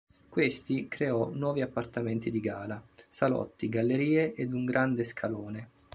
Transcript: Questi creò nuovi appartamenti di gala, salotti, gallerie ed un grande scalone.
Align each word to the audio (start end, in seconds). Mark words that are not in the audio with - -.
Questi 0.29 0.87
creò 0.87 1.29
nuovi 1.31 1.61
appartamenti 1.61 2.31
di 2.31 2.39
gala, 2.39 2.81
salotti, 3.07 3.69
gallerie 3.69 4.33
ed 4.33 4.51
un 4.51 4.65
grande 4.65 5.03
scalone. 5.03 5.69